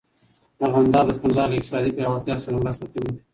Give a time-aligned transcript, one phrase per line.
[0.63, 3.11] ارغنداب د کندهار له اقتصادي پیاوړتیا سره مرسته کوي.